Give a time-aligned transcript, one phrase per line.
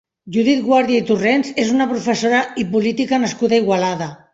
[0.37, 4.15] Judit Guàrdia i Torrents és una professora i política nascuda a Igualada.